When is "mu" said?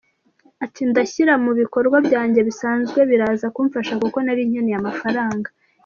1.45-1.51